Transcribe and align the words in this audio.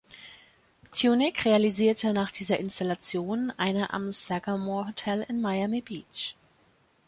Tunick 0.95 1.45
realisierte 1.45 2.11
nach 2.11 2.31
dieser 2.31 2.57
Installation 2.59 3.53
eine 3.57 3.93
am 3.93 4.11
Sagamore 4.11 4.87
Hotel 4.87 5.23
in 5.29 5.39
Miami 5.41 5.81
Beach. 5.81 6.35